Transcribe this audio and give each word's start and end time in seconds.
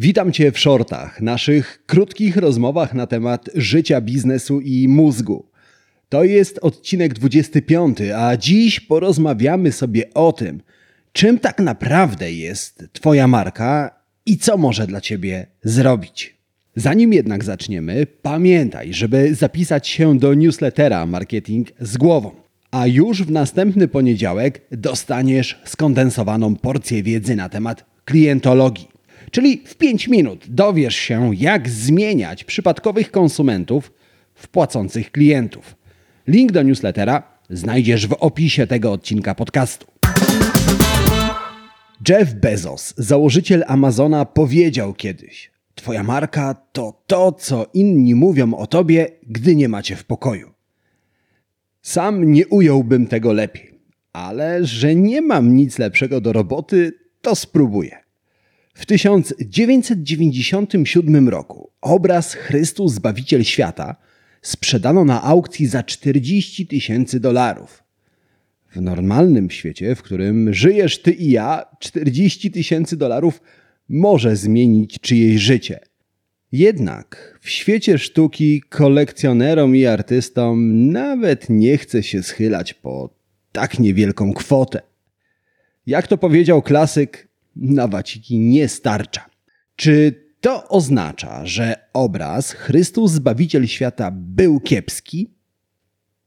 Witam 0.00 0.32
Cię 0.32 0.52
w 0.52 0.58
shortach, 0.58 1.20
naszych 1.20 1.82
krótkich 1.86 2.36
rozmowach 2.36 2.94
na 2.94 3.06
temat 3.06 3.50
życia, 3.54 4.00
biznesu 4.00 4.60
i 4.60 4.88
mózgu. 4.88 5.46
To 6.08 6.24
jest 6.24 6.58
odcinek 6.62 7.14
25, 7.14 7.98
a 8.16 8.36
dziś 8.36 8.80
porozmawiamy 8.80 9.72
sobie 9.72 10.14
o 10.14 10.32
tym, 10.32 10.62
czym 11.12 11.38
tak 11.38 11.60
naprawdę 11.60 12.32
jest 12.32 12.84
Twoja 12.92 13.28
marka 13.28 13.90
i 14.26 14.38
co 14.38 14.56
może 14.56 14.86
dla 14.86 15.00
Ciebie 15.00 15.46
zrobić. 15.62 16.36
Zanim 16.76 17.12
jednak 17.12 17.44
zaczniemy, 17.44 18.06
pamiętaj, 18.22 18.94
żeby 18.94 19.34
zapisać 19.34 19.88
się 19.88 20.18
do 20.18 20.34
newslettera 20.34 21.06
Marketing 21.06 21.68
z 21.80 21.96
głową. 21.96 22.30
A 22.70 22.86
już 22.86 23.22
w 23.22 23.30
następny 23.30 23.88
poniedziałek 23.88 24.60
dostaniesz 24.70 25.60
skondensowaną 25.64 26.56
porcję 26.56 27.02
wiedzy 27.02 27.36
na 27.36 27.48
temat 27.48 27.84
klientologii. 28.04 28.97
Czyli 29.30 29.62
w 29.66 29.76
5 29.76 30.08
minut 30.08 30.44
dowiesz 30.48 30.96
się, 30.96 31.30
jak 31.34 31.68
zmieniać 31.68 32.44
przypadkowych 32.44 33.10
konsumentów 33.10 33.92
w 34.34 34.48
płacących 34.48 35.12
klientów. 35.12 35.76
Link 36.26 36.52
do 36.52 36.62
newslettera 36.62 37.22
znajdziesz 37.50 38.06
w 38.06 38.12
opisie 38.12 38.66
tego 38.66 38.92
odcinka 38.92 39.34
podcastu. 39.34 39.86
Jeff 42.08 42.34
Bezos, 42.34 42.94
założyciel 42.96 43.64
Amazona, 43.66 44.24
powiedział 44.24 44.94
kiedyś: 44.94 45.50
Twoja 45.74 46.02
marka 46.02 46.54
to 46.72 47.02
to, 47.06 47.32
co 47.32 47.66
inni 47.74 48.14
mówią 48.14 48.54
o 48.54 48.66
tobie, 48.66 49.06
gdy 49.26 49.56
nie 49.56 49.68
macie 49.68 49.96
w 49.96 50.04
pokoju. 50.04 50.50
Sam 51.82 52.32
nie 52.32 52.46
ująłbym 52.46 53.06
tego 53.06 53.32
lepiej, 53.32 53.80
ale 54.12 54.64
że 54.64 54.94
nie 54.94 55.22
mam 55.22 55.56
nic 55.56 55.78
lepszego 55.78 56.20
do 56.20 56.32
roboty, 56.32 56.92
to 57.22 57.34
spróbuję. 57.34 58.07
W 58.78 58.86
1997 58.86 61.28
roku 61.28 61.70
obraz 61.80 62.34
Chrystus 62.34 62.92
Zbawiciel 62.92 63.44
Świata 63.44 63.96
sprzedano 64.42 65.04
na 65.04 65.22
aukcji 65.22 65.66
za 65.66 65.82
40 65.82 66.66
tysięcy 66.66 67.20
dolarów. 67.20 67.84
W 68.70 68.80
normalnym 68.80 69.50
świecie, 69.50 69.94
w 69.94 70.02
którym 70.02 70.54
żyjesz 70.54 71.02
ty 71.02 71.12
i 71.12 71.30
ja, 71.30 71.64
40 71.80 72.50
tysięcy 72.50 72.96
dolarów 72.96 73.40
może 73.88 74.36
zmienić 74.36 74.98
czyjeś 75.00 75.40
życie. 75.40 75.80
Jednak 76.52 77.38
w 77.40 77.50
świecie 77.50 77.98
sztuki 77.98 78.62
kolekcjonerom 78.68 79.76
i 79.76 79.86
artystom 79.86 80.90
nawet 80.90 81.50
nie 81.50 81.78
chce 81.78 82.02
się 82.02 82.22
schylać 82.22 82.74
po 82.74 83.14
tak 83.52 83.78
niewielką 83.78 84.32
kwotę. 84.32 84.80
Jak 85.86 86.06
to 86.06 86.18
powiedział 86.18 86.62
klasyk, 86.62 87.27
na 87.58 87.88
waciki 87.88 88.38
nie 88.38 88.68
starcza. 88.68 89.30
Czy 89.76 90.24
to 90.40 90.68
oznacza, 90.68 91.46
że 91.46 91.74
obraz 91.92 92.52
Chrystus 92.52 93.12
Zbawiciel 93.12 93.66
Świata 93.66 94.10
był 94.14 94.60
kiepski? 94.60 95.34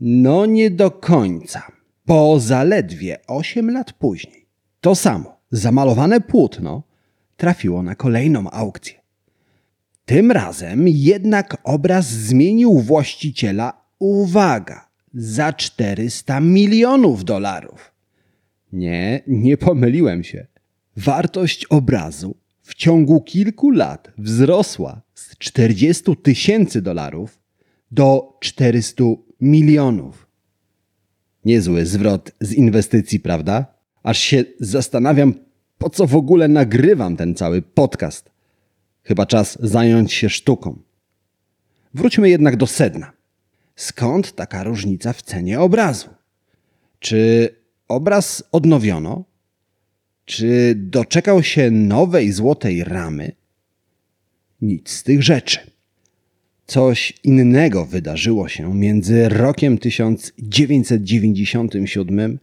No 0.00 0.46
nie 0.46 0.70
do 0.70 0.90
końca. 0.90 1.72
Po 2.04 2.40
zaledwie 2.40 3.18
8 3.26 3.70
lat 3.70 3.92
później 3.92 4.46
to 4.80 4.94
samo 4.94 5.40
zamalowane 5.50 6.20
płótno 6.20 6.82
trafiło 7.36 7.82
na 7.82 7.94
kolejną 7.94 8.50
aukcję. 8.50 8.94
Tym 10.04 10.32
razem 10.32 10.88
jednak 10.88 11.56
obraz 11.64 12.06
zmienił 12.06 12.78
właściciela, 12.78 13.84
uwaga, 13.98 14.88
za 15.14 15.52
400 15.52 16.40
milionów 16.40 17.24
dolarów. 17.24 17.92
Nie, 18.72 19.22
nie 19.26 19.56
pomyliłem 19.56 20.24
się. 20.24 20.46
Wartość 20.98 21.64
obrazu 21.64 22.36
w 22.62 22.74
ciągu 22.74 23.20
kilku 23.20 23.70
lat 23.70 24.12
wzrosła 24.18 25.00
z 25.14 25.38
40 25.38 26.16
tysięcy 26.22 26.82
dolarów 26.82 27.38
do 27.90 28.36
400 28.40 29.04
milionów. 29.40 30.26
Niezły 31.44 31.86
zwrot 31.86 32.32
z 32.40 32.52
inwestycji, 32.52 33.20
prawda? 33.20 33.66
Aż 34.02 34.18
się 34.18 34.44
zastanawiam, 34.60 35.34
po 35.78 35.90
co 35.90 36.06
w 36.06 36.16
ogóle 36.16 36.48
nagrywam 36.48 37.16
ten 37.16 37.34
cały 37.34 37.62
podcast. 37.62 38.30
Chyba 39.02 39.26
czas 39.26 39.58
zająć 39.60 40.12
się 40.12 40.30
sztuką. 40.30 40.78
Wróćmy 41.94 42.30
jednak 42.30 42.56
do 42.56 42.66
sedna. 42.66 43.12
Skąd 43.76 44.32
taka 44.32 44.64
różnica 44.64 45.12
w 45.12 45.22
cenie 45.22 45.60
obrazu? 45.60 46.08
Czy 46.98 47.48
obraz 47.88 48.44
odnowiono? 48.52 49.24
Czy 50.28 50.74
doczekał 50.76 51.42
się 51.42 51.70
nowej 51.70 52.32
złotej 52.32 52.84
ramy? 52.84 53.32
Nic 54.62 54.90
z 54.90 55.02
tych 55.02 55.22
rzeczy. 55.22 55.58
Coś 56.66 57.12
innego 57.24 57.86
wydarzyło 57.86 58.48
się 58.48 58.74
między 58.74 59.28
rokiem 59.28 59.78
1997 59.78 62.38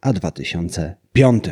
a 0.00 0.12
2005. 0.12 1.44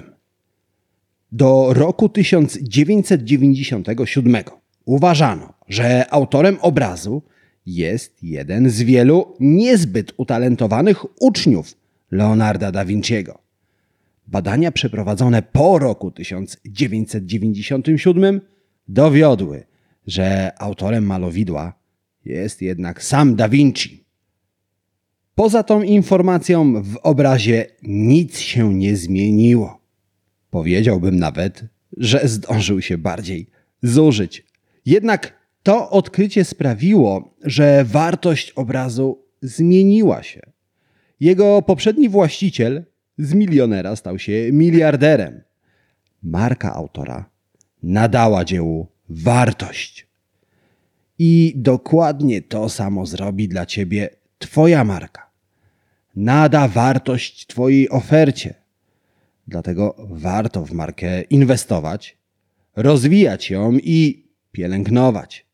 Do 1.33 1.75
roku 1.75 2.09
1997 2.09 4.37
uważano, 4.85 5.55
że 5.69 6.11
autorem 6.11 6.59
obrazu 6.61 7.23
jest 7.67 8.23
jeden 8.23 8.71
z 8.71 8.83
wielu 8.83 9.37
niezbyt 9.41 10.13
utalentowanych 10.17 11.23
uczniów 11.23 11.75
Leonarda 12.11 12.73
da 12.73 12.85
Vinciego. 12.85 13.42
Badania 14.27 14.73
przeprowadzone 14.73 15.43
po 15.43 15.79
roku 15.79 16.11
1997 16.11 18.41
dowiodły, 18.89 19.65
że 20.07 20.53
autorem 20.59 21.07
malowidła 21.07 21.83
jest 22.25 22.63
jednak 22.63 23.03
sam 23.03 23.37
Da 23.37 23.49
Vinci. 23.49 24.05
Poza 25.35 25.63
tą 25.63 25.83
informacją 25.83 26.83
w 26.83 26.97
obrazie 26.97 27.67
nic 27.83 28.39
się 28.39 28.75
nie 28.75 28.97
zmieniło. 28.97 29.81
Powiedziałbym 30.51 31.19
nawet, 31.19 31.65
że 31.97 32.29
zdążył 32.29 32.83
się 32.83 32.99
bardziej 32.99 33.47
zużyć. 33.83 34.47
Jednak 34.87 35.43
to 35.63 35.91
odkrycie 35.91 36.45
sprawiło, 36.45 37.35
że 37.45 37.85
wartość 37.85 38.51
obrazu 38.51 39.25
zmieniła 39.43 40.23
się. 40.23 40.41
Jego 41.21 41.63
poprzedni 41.63 42.09
właściciel 42.09 42.85
z 43.19 43.35
milionera 43.35 43.97
stał 43.97 44.19
się 44.19 44.53
miliarderem. 44.53 45.43
Marka 46.23 46.75
autora 46.75 47.31
nadała 47.83 48.45
dziełu 48.45 48.87
wartość. 49.09 50.07
I 51.19 51.53
dokładnie 51.57 52.43
to 52.43 52.69
samo 52.69 53.07
zrobi 53.07 53.49
dla 53.49 53.67
ciebie 53.67 54.09
Twoja 54.39 54.85
marka. 54.85 55.31
Nada 56.17 56.69
wartość 56.69 57.47
Twojej 57.47 57.91
ofercie. 57.91 58.55
Dlatego 59.49 59.97
warto 60.11 60.65
w 60.65 60.73
markę 60.73 61.23
inwestować, 61.23 62.17
rozwijać 62.77 63.51
ją 63.51 63.73
i 63.73 64.27
pielęgnować. 64.53 65.47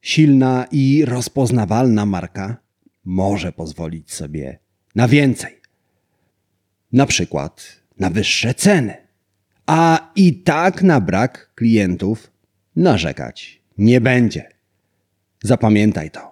Silna 0.00 0.66
i 0.72 1.04
rozpoznawalna 1.04 2.06
marka 2.06 2.56
może 3.04 3.52
pozwolić 3.52 4.12
sobie 4.12 4.58
na 4.94 5.08
więcej. 5.08 5.59
Na 6.92 7.06
przykład 7.06 7.80
na 7.98 8.10
wyższe 8.10 8.54
ceny. 8.54 8.96
A 9.66 10.10
i 10.16 10.34
tak 10.34 10.82
na 10.82 11.00
brak 11.00 11.50
klientów 11.54 12.30
narzekać 12.76 13.62
nie 13.78 14.00
będzie. 14.00 14.48
Zapamiętaj 15.42 16.10
to. 16.10 16.29